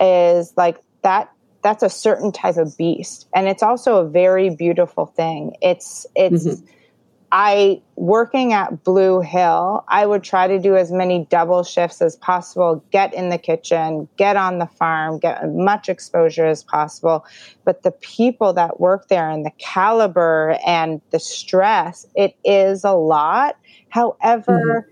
[0.00, 1.30] is like that
[1.62, 5.56] that's a certain type of beast and it's also a very beautiful thing.
[5.62, 6.62] It's it's Mhm.
[7.30, 12.16] I working at Blue Hill, I would try to do as many double shifts as
[12.16, 17.24] possible, get in the kitchen, get on the farm, get as much exposure as possible.
[17.64, 22.92] But the people that work there and the caliber and the stress, it is a
[22.92, 23.56] lot.
[23.90, 24.88] However,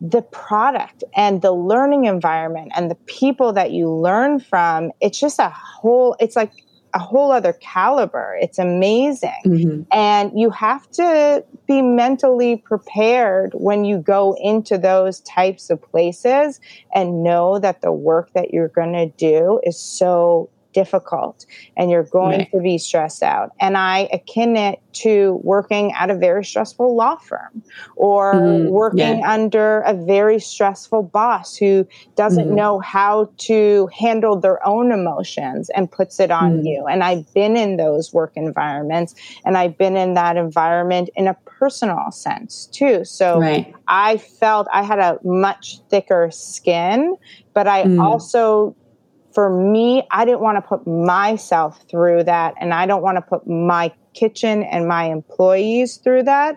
[0.00, 5.38] the product and the learning environment and the people that you learn from, it's just
[5.38, 6.52] a whole, it's like
[6.94, 8.36] a whole other caliber.
[8.40, 9.30] It's amazing.
[9.44, 9.86] Mhm.
[9.92, 16.60] And you have to be mentally prepared when you go into those types of places
[16.94, 21.44] and know that the work that you're going to do is so difficult
[21.76, 22.50] and you're going Right.
[22.52, 23.48] to be stressed out.
[23.60, 27.62] And I akin it to working at a very stressful law firm
[27.96, 28.70] or Mhm.
[28.70, 29.32] working Yeah.
[29.36, 31.86] under a very stressful boss who
[32.16, 32.54] doesn't Mhm.
[32.60, 33.14] know how
[33.48, 36.64] to handle their own emotions and puts it on Mhm.
[36.68, 36.84] you.
[36.90, 39.14] And I've been in those work environments
[39.44, 43.04] and I've been in that environment in a personal sense too.
[43.04, 47.16] So right I felt I had a much thicker skin,
[47.54, 47.98] but I Mm.
[48.06, 48.76] also,
[49.38, 52.54] for me, I didn't want to put myself through that.
[52.58, 56.56] And I don't want to put my kitchen and my employees through that.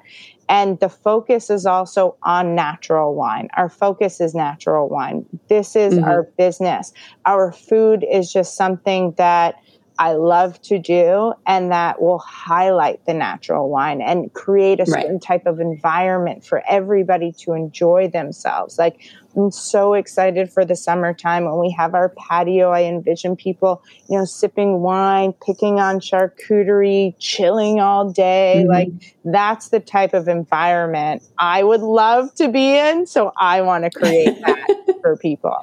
[0.50, 3.50] And the focus is also on natural wine.
[3.56, 5.28] Our focus is natural wine.
[5.48, 6.08] This is Mhm.
[6.08, 6.92] our business.
[7.28, 9.58] Our food is just something that
[10.00, 15.04] I love to do and that will highlight the natural wine and create a Right.
[15.04, 18.80] certain type of environment for everybody to enjoy themselves.
[18.80, 19.00] Like
[19.36, 22.72] I'm so excited for the summertime when we have our patio.
[22.72, 28.64] I envision people, you know, sipping wine, picking on charcuterie, chilling all day.
[28.66, 28.70] Mhm.
[28.70, 28.90] Like
[29.24, 33.06] that's the type of environment I would love to be in.
[33.06, 34.68] So I want to create that
[35.02, 35.56] for people.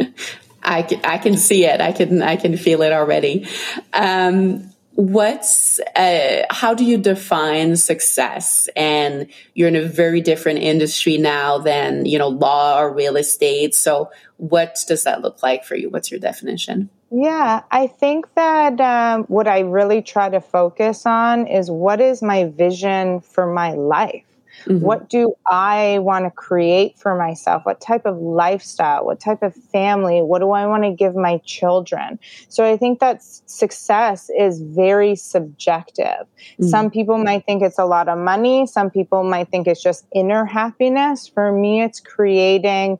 [0.69, 1.81] I can, I can see it.
[1.81, 3.49] I can I can feel it already.
[3.95, 8.69] Um, what's uh, how do you define success?
[8.77, 13.75] And you're in a very different industry now than you know law or real estate.
[13.75, 15.89] So what does that look like for you?
[15.89, 16.91] What's your definition?
[17.11, 22.21] Yeah, I think that um, what I really try to focus on is what is
[22.21, 24.28] my vision for my life?
[24.69, 24.81] Mhm.
[24.81, 27.65] What do I want to create for myself?
[27.65, 29.05] What type of lifestyle?
[29.05, 30.21] What type of family?
[30.21, 32.19] What do I want to give my children?
[32.49, 36.27] So I think that success is very subjective.
[36.61, 36.69] Mhm.
[36.69, 38.67] Some people might think it's a lot of money.
[38.67, 41.27] Some people might think it's just inner happiness.
[41.27, 42.99] For me, it's creating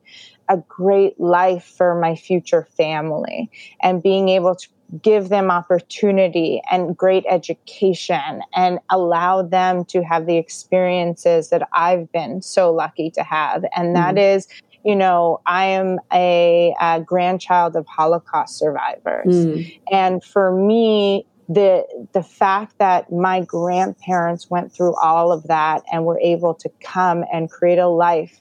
[0.49, 3.51] a great life for my future family
[3.81, 4.67] and being able to
[5.01, 12.11] give them opportunity and great education and allow them to have the experiences that I've
[12.11, 13.63] been so lucky to have.
[13.75, 14.47] And that is,
[14.83, 19.27] you know, I am a, uh grandchild of Holocaust survivors.
[19.27, 19.79] Mm.
[19.91, 26.05] And for me, the the fact that my grandparents went through all of that and
[26.05, 28.39] were able to come and create a life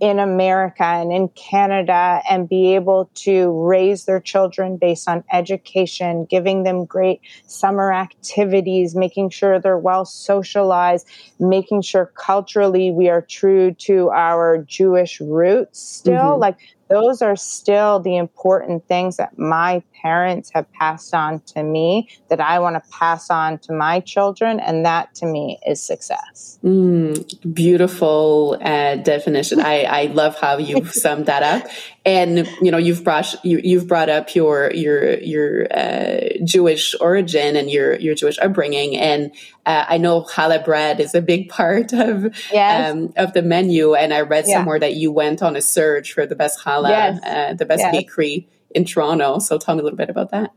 [0.00, 6.26] in America and in Canada and be able to raise their children based on education,
[6.28, 11.06] giving them great summer activities, making sure they're well socialized,
[11.38, 16.14] making sure culturally we are true to our Jewish roots still.
[16.14, 16.40] Mm-hmm.
[16.40, 22.08] Like those are still the important things that my parents have passed on to me
[22.28, 24.60] that I want to pass on to my children.
[24.60, 26.58] And that to me is success.
[26.62, 29.60] Mm, beautiful uh, definition.
[29.60, 31.70] I, I love how you've summed that up.
[32.06, 37.56] And, you know, you've brought, you, you've brought up your, your, your uh, Jewish origin
[37.56, 38.96] and your, your Jewish upbringing.
[38.96, 39.34] And
[39.66, 42.92] uh, I know challah bread is a big part of, yes.
[42.92, 43.94] um, of the menu.
[43.94, 44.58] And I read yeah.
[44.58, 47.20] somewhere that you went on a search for the best challah, yes.
[47.24, 47.92] Uh, the best yes.
[47.92, 49.40] bakery in Toronto.
[49.40, 50.52] So tell me a little bit about that.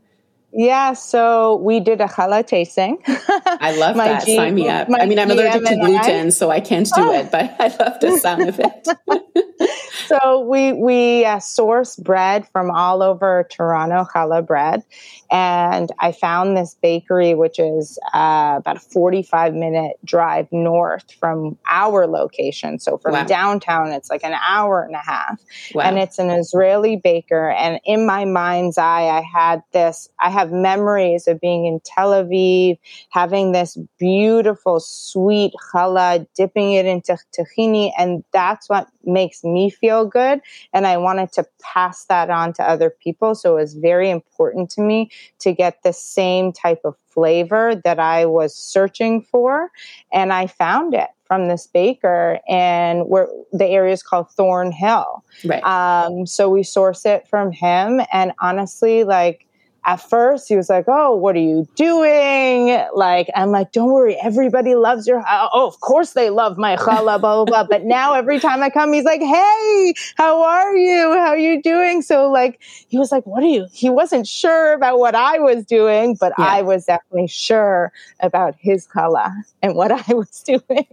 [0.52, 2.98] Yeah, so we did a challah tasting.
[3.06, 4.26] I love that.
[4.26, 4.88] G- Sign me up.
[4.92, 7.12] I mean, I'm allergic to gluten, I, so I can't do oh.
[7.12, 9.70] it, but I love the sound of it.
[10.06, 14.82] so we we uh, source bread from all over Toronto, challah bread,
[15.30, 21.56] and I found this bakery, which is uh, about a 45 minute drive north from
[21.68, 22.80] our location.
[22.80, 23.24] So from wow.
[23.24, 25.40] downtown, it's like an hour and a half,
[25.74, 25.84] wow.
[25.84, 27.50] and it's an Israeli baker.
[27.50, 30.08] And in my mind's eye, I had this.
[30.18, 32.78] I have memories of being in Tel Aviv,
[33.10, 40.04] having this beautiful, sweet challah, dipping it into tahini, and that's what makes me feel
[40.06, 40.40] good.
[40.72, 43.34] And I wanted to pass that on to other people.
[43.34, 47.98] So it was very important to me to get the same type of flavor that
[47.98, 49.70] I was searching for.
[50.12, 55.24] And I found it from this baker and where the area is called Thornhill.
[55.44, 55.62] Right.
[55.62, 58.00] Um, so we source it from him.
[58.12, 59.46] And honestly, like
[59.84, 62.84] at first he was like, Oh, what are you doing?
[62.94, 67.20] Like, I'm like, Don't worry, everybody loves your, oh, of course they love my challah,
[67.20, 67.64] blah, blah, blah.
[67.64, 71.12] But now every time I come, he's like, Hey, how are you?
[71.14, 72.02] How are you doing?
[72.02, 73.66] So, like, he was like, What are you?
[73.72, 76.46] He wasn't sure about what I was doing, but yeah.
[76.46, 80.86] I was definitely sure about his challah and what I was doing.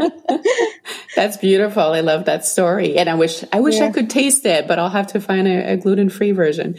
[1.15, 1.83] That's beautiful.
[1.83, 2.97] I love that story.
[2.97, 3.85] And I wish, I wish yeah.
[3.85, 6.75] I could taste it, but I'll have to find a, a gluten free version.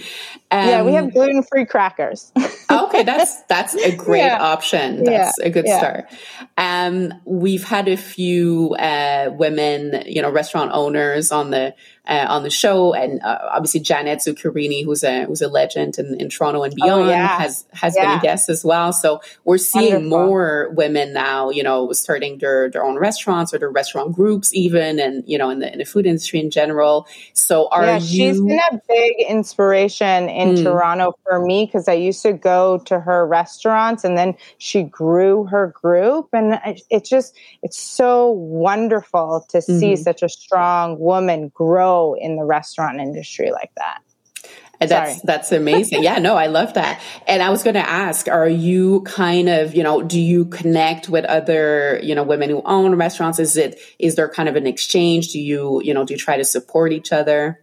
[0.51, 1.98] Um, yeah, we have um, gluten free crackers.
[2.71, 4.41] Okay, that's that's a great yeah.
[4.41, 5.05] option.
[5.05, 5.47] That's yeah.
[5.47, 5.79] a good yeah.
[5.79, 6.11] start.
[6.57, 11.75] Um, we've had a few uh, women, you know, restaurant owners on the
[12.09, 16.19] uh, on the show, and uh, obviously Janet Zuccarini, who's a who's a legend in,
[16.19, 17.39] in Toronto and beyond, oh, yeah.
[17.39, 18.07] has has yeah.
[18.07, 18.95] been a guest as well.
[18.95, 20.27] So we're seeing Wonderful.
[20.27, 24.99] more women now, you know, starting their their own restaurants or their restaurant groups, even,
[24.99, 27.07] and you know, in the in the food industry in general.
[27.35, 28.07] So are yeah, you?
[28.07, 30.63] She's been a big inspiration in mm.
[30.63, 35.45] Toronto for me because I used to go to her restaurants, and then she grew
[35.45, 39.79] her group, and it's just it's so wonderful to mm-hmm.
[39.79, 44.01] see such a strong woman grow in the restaurant industry like that.
[44.81, 45.21] And that's Sorry.
[45.25, 46.03] that's amazing.
[46.05, 47.01] yeah, no, I love that.
[47.27, 51.09] And I was going to ask, are you kind of, you know, do you connect
[51.09, 53.41] with other, you know, women who own restaurants?
[53.41, 55.33] Is it is there kind of an exchange?
[55.33, 57.61] Do you, you know, do you try to support each other?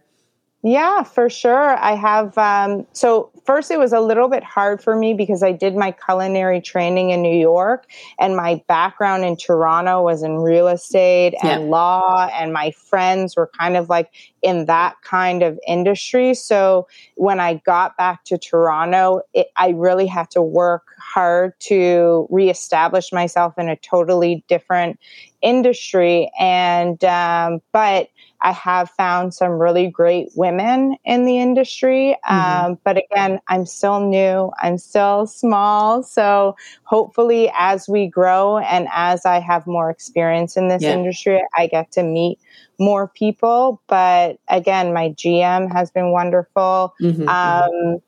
[0.66, 1.76] Yeah, for sure.
[1.76, 2.36] I have.
[2.36, 5.92] Um, so, first, it was a little bit hard for me because I did my
[5.92, 7.86] culinary training in New York,
[8.18, 11.70] and my background in Toronto was in real estate and yeah.
[11.70, 14.10] law, and my friends were kind of like
[14.42, 16.34] in that kind of industry.
[16.34, 22.26] So, when I got back to Toronto, it, I really had to work hard to
[22.28, 24.98] reestablish myself in a totally different
[25.42, 26.28] industry.
[26.40, 28.08] And, um, but
[28.40, 32.16] I have found some really great women in the industry.
[32.28, 32.66] Mm-hmm.
[32.66, 36.02] Um, but again, I'm still new, I'm still small.
[36.02, 40.92] So hopefully, as we grow and as I have more experience in this yeah.
[40.92, 42.38] industry, I get to meet
[42.78, 43.82] more people.
[43.86, 46.94] But again, my GM has been wonderful.
[47.00, 47.28] Mm-hmm.
[47.28, 48.00] Um,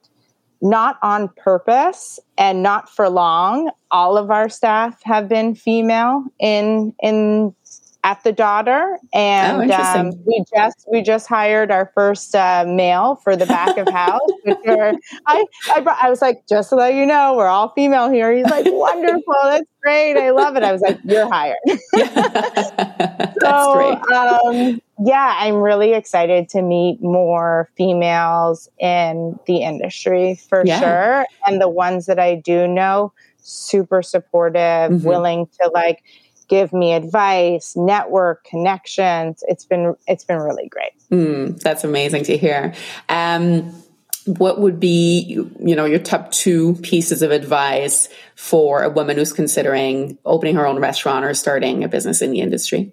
[0.61, 3.71] not on purpose and not for long.
[3.91, 7.55] All of our staff have been female in in
[8.05, 13.17] at the daughter, and oh, um, we just we just hired our first uh, male
[13.17, 14.21] for the back of house.
[14.45, 14.93] which are,
[15.27, 18.33] I I, brought, I was like, just to let you know, we're all female here.
[18.33, 20.63] He's like, wonderful, that's great, I love it.
[20.63, 21.57] I was like, you're hired.
[23.41, 23.99] so, great.
[24.17, 30.81] Um, yeah, I'm really excited to meet more females in the industry for yeah.
[30.81, 35.07] sure, and the ones that I do know, super supportive, mm-hmm.
[35.07, 36.03] willing to like
[36.49, 39.45] give me advice, network connections.
[39.47, 40.93] It's been it's been really great.
[41.11, 42.75] Mm, that's amazing to hear.
[43.09, 43.73] Um,
[44.25, 45.21] what would be
[45.61, 50.67] you know your top two pieces of advice for a woman who's considering opening her
[50.67, 52.93] own restaurant or starting a business in the industry?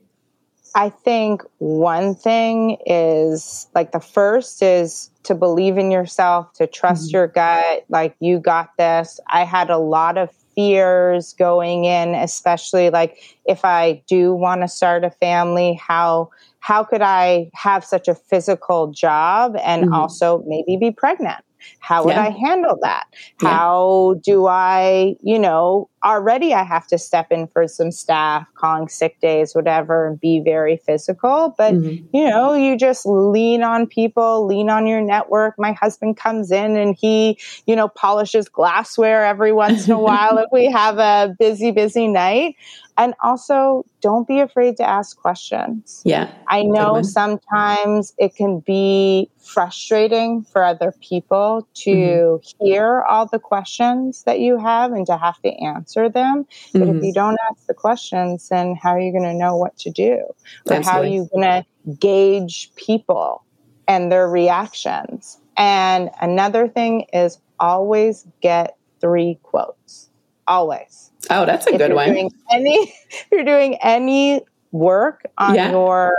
[0.76, 7.08] I think one thing is like the first is to believe in yourself, to trust
[7.08, 7.16] mm-hmm.
[7.16, 9.22] your gut, like you got this.
[9.28, 14.68] I had a lot of fears going in, especially like if I do want to
[14.68, 16.30] start a family, how
[16.60, 19.94] how could I have such a physical job and mm-hmm.
[19.94, 21.44] also maybe be pregnant?
[21.86, 22.24] How would yeah.
[22.24, 23.06] I handle that?
[23.44, 23.50] Yeah.
[23.50, 28.88] How do I, you know, already I have to step in for some staff, calling
[28.88, 31.54] sick days, whatever, and be very physical.
[31.56, 32.06] But, mm-hmm.
[32.12, 35.54] you know, you just lean on people, lean on your network.
[35.60, 40.40] My husband comes in and he, you know, polishes glassware every once in a while
[40.40, 42.56] if we have a busy, busy night
[42.98, 46.02] and also don't be afraid to ask questions.
[46.06, 46.32] Yeah.
[46.48, 52.66] I know sometimes it can be frustrating for other people to mm-hmm.
[52.66, 56.46] hear all the questions that you have and to have to answer them.
[56.74, 56.98] But mm-hmm.
[56.98, 59.92] if you don't ask the questions, then how are you going to know what to
[59.92, 60.24] do?
[60.68, 60.84] Or Absolutely.
[60.86, 61.66] how are you going to
[61.98, 63.44] gauge people
[63.88, 65.40] and their reactions?
[65.58, 70.10] And another thing is always get three quotes.
[70.48, 72.10] Always Oh, that's a if good one.
[72.52, 75.72] any, if you're doing any work on yeah.
[75.72, 76.18] your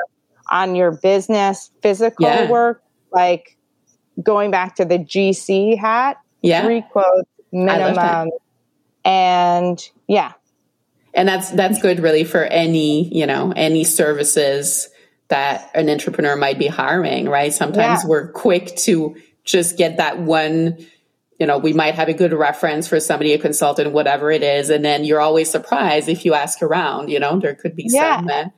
[0.50, 2.50] on your business, physical yeah.
[2.50, 2.82] work,
[3.12, 3.55] like
[4.22, 6.64] going back to the GC hat, yeah.
[6.64, 8.30] three quotes minimum,
[9.04, 10.32] and yeah,
[11.14, 14.88] and that's that's good really for any you know any services
[15.28, 17.52] that an entrepreneur might be hiring, right?
[17.52, 18.08] Sometimes yeah.
[18.08, 20.78] we're quick to just get that one
[21.38, 24.70] you know, we might have a good reference for somebody, a consultant, whatever it is.
[24.70, 28.16] And then you're always surprised if you ask around, you know, there could be yeah.
[28.16, 28.52] some that.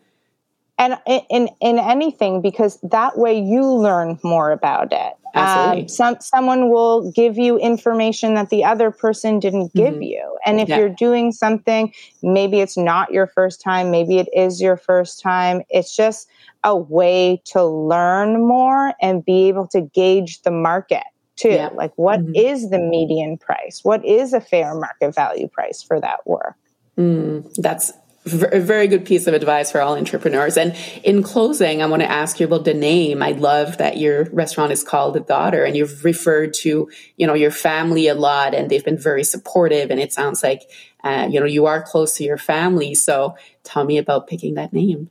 [0.78, 5.14] And in, in anything, because that way you learn more about it.
[5.34, 5.82] Absolutely.
[5.82, 10.02] Um, some someone will give you information that the other person didn't give mm-hmm.
[10.02, 10.78] you, and if yeah.
[10.78, 15.62] you're doing something, maybe it's not your first time, maybe it is your first time.
[15.68, 16.28] It's just
[16.64, 21.04] a way to learn more and be able to gauge the market
[21.36, 21.50] too.
[21.50, 21.70] Yeah.
[21.74, 22.34] Like, what mm-hmm.
[22.34, 23.80] is the median price?
[23.82, 26.56] What is a fair market value price for that work?
[26.96, 27.92] Mm, that's
[28.34, 30.56] a very good piece of advice for all entrepreneurs.
[30.56, 33.22] And in closing, I want to ask you about the name.
[33.22, 37.34] I love that your restaurant is called The Daughter and you've referred to, you know,
[37.34, 39.90] your family a lot and they've been very supportive.
[39.90, 40.70] And it sounds like,
[41.04, 42.94] uh, you know, you are close to your family.
[42.94, 45.10] So tell me about picking that name.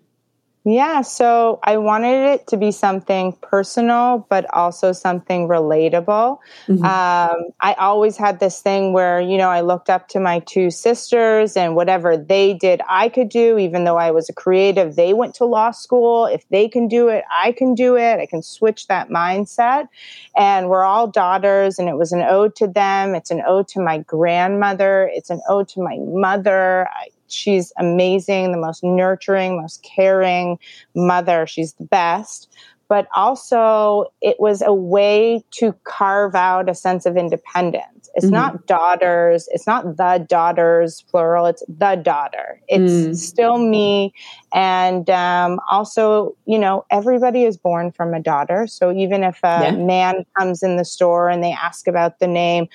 [0.70, 6.40] Yeah, so I wanted it to be something personal, but also something relatable.
[6.68, 6.84] Mm-hmm.
[6.84, 10.70] Um, I always had this thing where, you know, I looked up to my two
[10.70, 14.98] sisters and whatever they did, I could do, even though I was a creative.
[14.98, 16.26] They went to law school.
[16.26, 18.20] If they can do it, I can do it.
[18.20, 19.88] I can switch that mindset.
[20.36, 23.16] And we're all daughters, and it was an ode to them.
[23.16, 25.10] It's an ode to my grandmother.
[25.14, 26.90] It's an ode to my mother.
[26.90, 30.58] I, she's amazing, the most nurturing, most caring
[30.96, 31.46] mother.
[31.48, 32.52] She's the best.
[32.90, 38.10] But also, it was a way to carve out a sense of independence.
[38.16, 38.36] It's mm-hmm.
[38.36, 42.62] not daughters, it's not the daughters, plural, it's the daughter.
[42.70, 43.16] It's mm.
[43.16, 44.14] still me.
[44.54, 48.68] And um, also, you know, everybody is born from a daughter.
[48.68, 49.72] So even if a yeah.
[49.72, 52.70] man comes in the store and they ask about the name,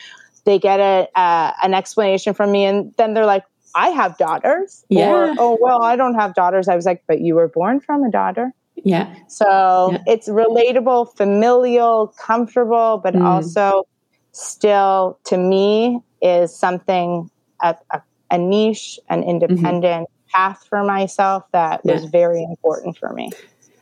[0.44, 3.44] they get a, uh, an explanation from me, and then they're like,
[3.74, 4.84] I have daughters.
[4.88, 5.10] Yeah.
[5.10, 6.68] Or, oh, well, I don't have daughters.
[6.68, 8.52] I was like, but you were born from a daughter.
[8.76, 9.14] Yeah.
[9.28, 9.98] So yeah.
[10.06, 13.22] it's relatable, familial, comfortable, but mm.
[13.22, 13.86] also
[14.32, 19.30] still to me is something, a, a, a niche, an mm-hmm.
[19.30, 20.30] independent mm-hmm.
[20.30, 21.94] path for myself that yeah.
[21.94, 23.30] was very important for me.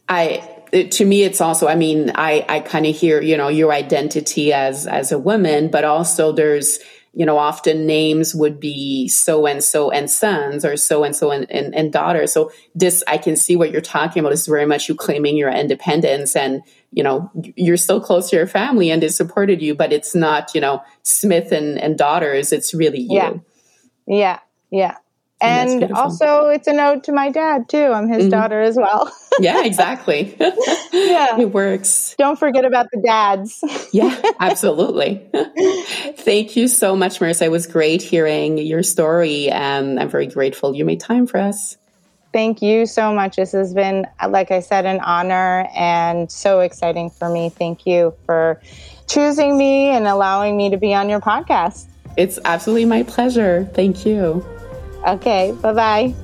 [0.09, 3.49] I it, to me it's also i mean i i kind of hear you know
[3.49, 6.79] your identity as as a woman but also there's
[7.13, 11.31] you know, often names would be so and so and sons or so and so
[11.31, 12.33] and, and, daughters.
[12.33, 15.51] So this, I can see what you're talking about is very much you claiming your
[15.51, 19.93] independence and, you know, you're still close to your family and they supported you, but
[19.93, 22.53] it's not, you know, Smith and, and daughters.
[22.53, 23.17] It's really you.
[23.17, 23.33] Yeah.
[24.07, 24.39] Yeah.
[24.71, 24.97] Yeah
[25.41, 28.31] and, and also it's a note to my dad too i'm his mm-hmm.
[28.31, 29.13] daughter as well.
[29.39, 30.37] Yeah exactly.
[30.93, 31.41] Yeah.
[31.41, 32.15] It works.
[32.19, 33.63] Don't forget about the dads.
[33.93, 35.25] Yeah absolutely.
[36.17, 37.43] Thank you so much marissa.
[37.43, 41.77] It was great hearing your story and i'm very grateful you made time for us.
[42.33, 43.37] Thank you so much.
[43.37, 47.49] This has been like i said an honor and so exciting for me.
[47.49, 48.61] Thank you for
[49.09, 51.87] choosing me and allowing me to be on your podcast.
[52.17, 53.71] It's absolutely my pleasure.
[53.75, 54.45] Thank you
[55.07, 56.15] Okay, bye bye.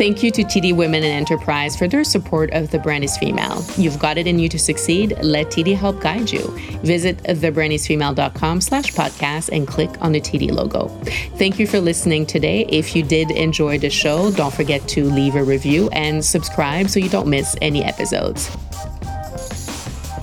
[0.00, 3.62] Thank you to TD Women in Enterprise for their support of The Brand is Female.
[3.76, 5.14] You've got it in you to succeed.
[5.20, 6.40] Let TD help guide you.
[6.82, 10.88] Visit thebrandisfemale.com slash podcast and click on the TD logo.
[11.36, 12.64] Thank you for listening today.
[12.70, 16.98] If you did enjoy the show, don't forget to leave a review and subscribe so
[16.98, 18.56] you don't miss any episodes.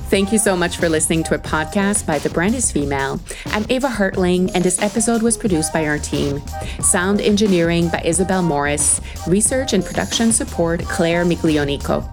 [0.10, 3.20] Thank you so much for listening to a podcast by The Brand is Female.
[3.48, 6.42] I'm Eva Hartling, and this episode was produced by our team.
[6.80, 12.08] Sound engineering by Isabel Morris, research and production support, Claire Miglionico.